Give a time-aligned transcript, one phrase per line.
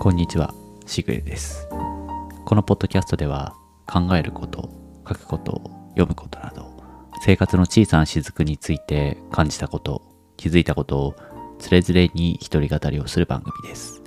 [0.00, 0.54] こんにちは、
[0.86, 1.68] しぐれです。
[2.44, 4.70] このポッドキャストでは考えること、
[5.08, 6.70] 書くこと、読むことなど、
[7.24, 10.02] 生活の小さな雫について感じたこと、
[10.36, 11.16] 気づいたことを
[11.58, 14.00] つれづれに一人語りをする番組です。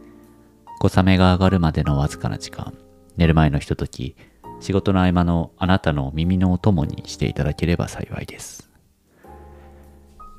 [0.80, 2.74] 小雨が上がるまでのわずかな時間、
[3.18, 4.16] 寝る前のひととき、
[4.62, 8.72] 仕事の合間のあなたの耳のお供にしていただければ幸いです。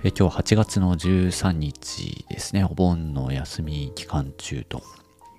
[0.03, 4.83] え今日8月の13日ですね、お盆の休み期間中と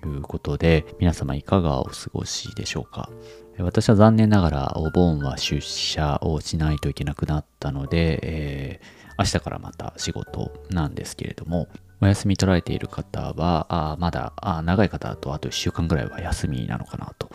[0.08, 3.10] いうことで、皆様いかがお過ごしでしょうか？
[3.58, 11.68] 私は残念ながらお盆は出社をしないといけなくなったので、えー明日からまた仕事なんですけれども、
[12.00, 17.30] お休み取られている方は、あまだあ長い方だとあと1週間ぐらいは休みなのかなと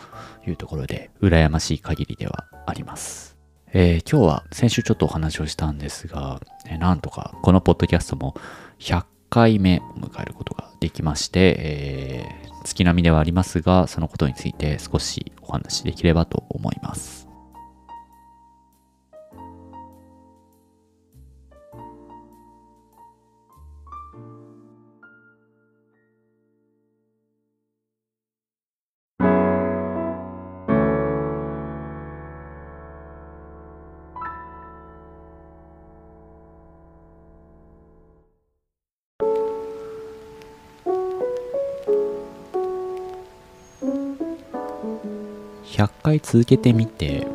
[0.46, 3.38] いうところで、羨ましい限りではあります。
[3.72, 8.34] えー今日は先週ちょっとお話をしたんですが、えーなんとかこのポッドキャストも
[8.78, 12.24] 100回目を迎えることができまして、え
[12.64, 17.29] 月並みではありますが、そのことについて少しお話しできればと思います。
[45.80, 47.26] 100回続けてみて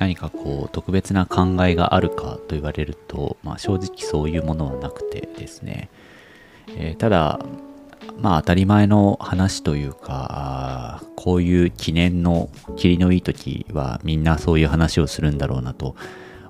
[0.00, 5.88] 何かこう特別な考えがあるかと言われると、まあ、正直そういうものはなくてですね、
[6.68, 7.38] えーただ
[8.18, 15.96] まあ当たり前の話というかこういう記念の霧のいい時はみんなそういう話をするんだろうなと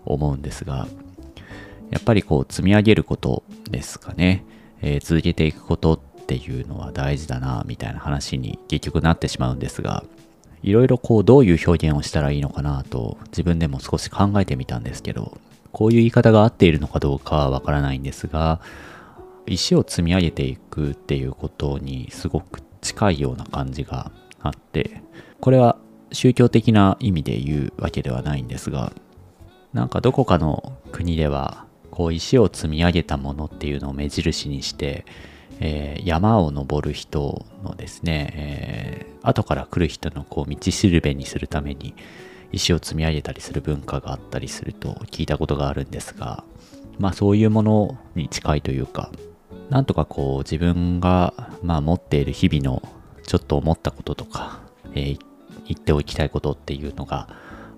[0.05, 0.87] 思うんですが
[1.91, 4.44] やっぱりこう積み上げることですかね、
[4.82, 10.05] えー続けていくことっていうのは大事だなみたいな話に結局なってしまうんですが
[10.64, 15.36] いろいろこうどういう表現をしたらいいのかなと自分でも少し考えてみたんですけど
[15.72, 18.62] こういう言い方が合っているのかどうかはわからないんですが
[19.47, 24.10] 石を積み上げていくっていうことにすごく近いような感じが
[24.41, 25.02] あって
[25.41, 25.76] これは
[26.12, 28.92] 宗教的な意味で言うわけではないんですが
[29.75, 35.04] なんかどこかの国ではこう石を積み上げたものっていうのを目印にして、
[35.60, 41.95] えー山を登る人のですね、えー後から来る人のこう道しるべにするために
[42.53, 46.45] 石を積み上げたりする文化があったりすると聞いたことがあるんですが
[46.99, 49.11] まあそういうものに近いというか
[49.71, 52.87] なんとかこう自分がまあ持っている日々の
[53.27, 54.61] ちょっと思ったこととか、
[54.95, 55.19] えー
[55.67, 57.29] 言っておきたいことっていうのが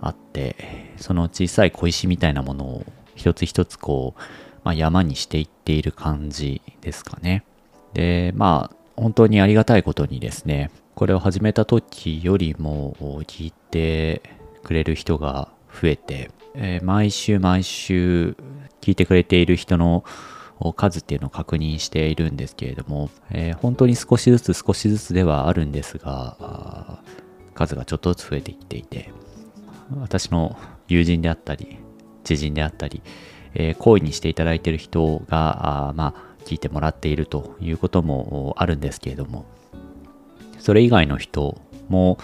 [0.01, 4.21] あってその小さい小石みたいなものを一つ一つこう、
[4.65, 7.45] まあ、山にしていっている感じですかね。
[7.95, 12.97] でまあ本当にありがたいことにですねこれを始めた時よりも
[13.27, 14.23] 聞いて
[14.65, 18.35] くれる人が増えて、えー毎週毎週
[18.81, 20.07] 聞いてくれている人の
[20.75, 27.03] 数っていうのを確認しているんですけれども、えー本当に少しずつ少しずつではあるんですが
[27.53, 29.11] 数がちょっとずつ増えてきていて
[30.01, 30.59] 私の
[30.89, 31.77] 友人であったり
[32.25, 33.03] 知人であったり、
[33.53, 39.45] えー好意にしていただいている人があまあ聞いてもらっているということもあるんですけれども
[40.67, 42.19] それ以外の人も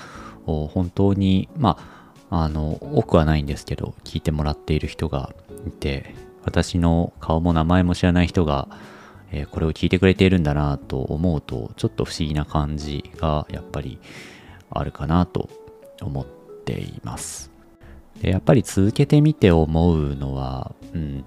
[0.46, 1.78] 本当にま
[2.28, 5.32] ああの多くはないんですけど聞いてもらっている人が
[5.64, 8.66] いて私の顔も名前も知らない人が、
[9.30, 14.00] えーこれを聞いてくれているんだなと思うとちょっと不思議な感じがやっぱり
[14.70, 15.48] あるかなと
[16.00, 16.26] 思っ
[16.64, 17.52] ています。
[18.20, 21.24] でやっぱり続けてみて思うのは、うん、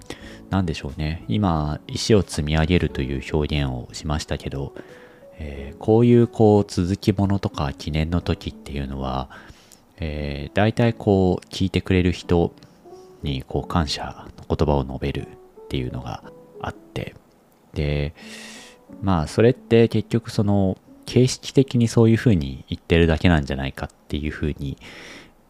[0.49, 1.23] なんでしょうね。
[1.29, 4.73] 今、石を積み上げるという表現をしましたけど、
[5.39, 9.29] えーこういうこう続きものとか記念の時っていうのは、
[9.97, 12.53] えー、大体こう聞いてくれる人
[13.21, 16.23] にこう感謝の言葉を述べるっていうのが
[16.59, 17.13] あって、
[17.73, 18.15] で、
[19.03, 24.77] まあそれって結局その形式的にそういうふうに言ってるだけなんじゃないかっていうふうに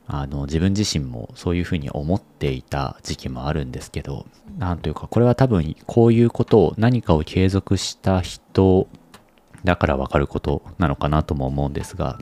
[0.07, 4.25] あの自分自身もそういうふうに思っていた時期もあるんですけど
[4.57, 8.89] なんというかこれは多分こういうことを何かを継続した人
[9.65, 12.19] だからわかることなのかなとも思うんですが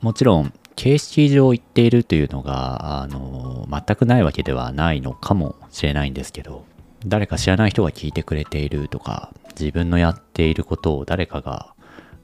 [0.00, 6.64] もちろん形式上言っているというのがあの全くないわけではないのかもしれないんですけど
[7.06, 11.74] 誰か知らない人が聞いてくれているとか自分のやっていることを誰かが、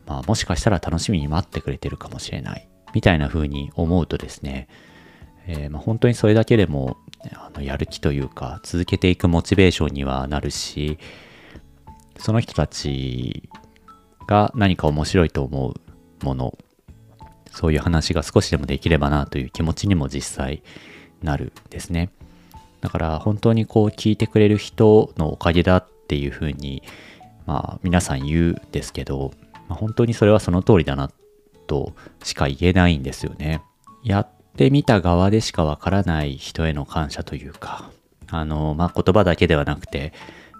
[0.06, 4.69] まあ、もしかしたら楽しみに待ってくれてるかもしれないみたいな風に思うとですね、
[5.46, 6.98] えーまあ、本当にそれだけでも
[7.34, 10.98] あのやる気というか続けていくモチベーションにはなるし
[12.19, 13.48] その人たち
[14.26, 15.74] が何か面白いと思
[16.22, 16.58] うもの。
[17.50, 20.62] そういう話が少しでもできればなという気持ちにも実際
[21.22, 22.10] なるですね。
[22.80, 26.82] だから本当にこう聞いてくれる人のおかげだっていうふうに
[27.46, 29.32] まあ皆さん言うんですけど、
[29.69, 31.10] まあ、本当にそれはその通りだな
[31.66, 31.92] と
[32.24, 33.62] しか言えないんですよね。
[34.02, 37.90] やってみた側でしかわからない人への感謝というか
[38.28, 40.12] あのまあ言葉だけではなくて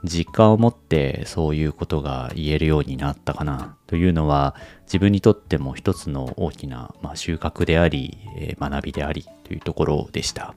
[0.05, 10.55] 実感を持ってそういうことが言えるようになったかなというのは自分にとっても一つの大きな、まあ、収穫であり、え、学びでありというところでした。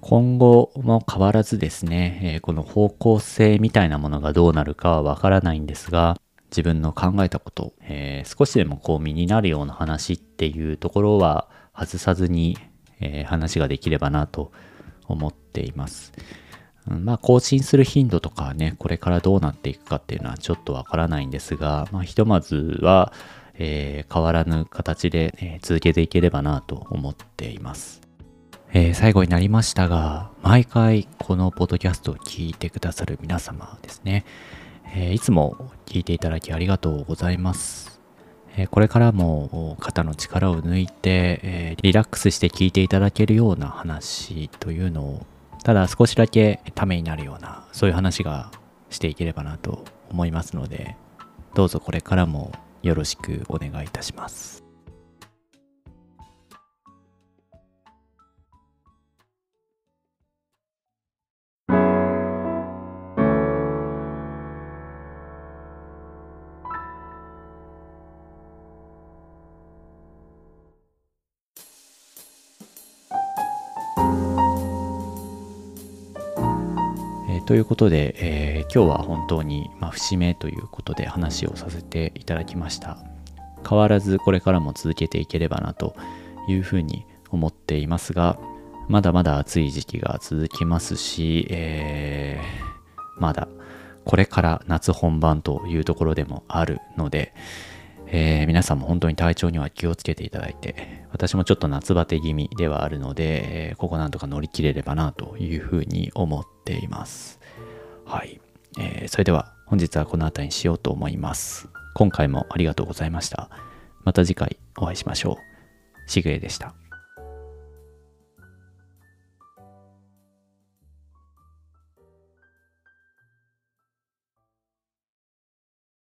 [0.00, 6.16] 今後も変わらずですね、え、この方向性みたいなものがどうなるかはわからないんですが、
[6.54, 12.56] 自分の考えたこと、えー、少しでもこう身になるような話っていうところは外さずに、
[13.00, 14.52] えー、話ができればなと
[15.08, 16.12] 思っています。
[16.86, 23.12] まあ、更新する頻度とかね、これからどうなっていくかっていうのはちょっとわからないんですが、まあ、ひとまずは、
[23.54, 28.02] えー、変わらぬ形で、えー、続けていければなと思っています。
[28.72, 34.24] えー、最後になりましたが、毎回このポッドキャストを聞いてくださる皆様ですね、
[34.94, 38.00] えいつも聞いていただきありがとうございます。
[38.70, 45.26] これからも肩の力を抜いて、リラックスして聞いていただけるような話というのを
[45.64, 48.52] ただ少しだけためになるようなそういう話が
[48.90, 50.94] していければなと思いますので
[51.54, 52.52] どうぞこれからも
[52.82, 54.63] よろしくお願いいたします。
[77.46, 82.96] ということで、えー、今日は本当に、まあ、節目ということで話をさせていただきました。
[83.68, 85.94] 変わらずこれからも続けていければなと
[86.48, 88.38] いうふうに思っていますが、
[88.88, 93.46] まだまだ暑い時期が続きますし、えー、まだ
[94.06, 97.34] これから夏本番というところでもあるので、
[98.16, 107.40] えー、皆さんも本当に体調には気をつけていただいて、私もちょっと夏バテ気味ではあるので、えー、ここなんとか乗り切れればなというふうに思っています。
[108.06, 108.40] はい。
[108.78, 111.68] えー、それでは本日はこの辺りにしようと思います。
[111.94, 113.50] 今回もありがとうございました。
[114.04, 115.38] また次回お会いしましょ
[116.06, 116.08] う。
[116.08, 116.83] しぐれでした。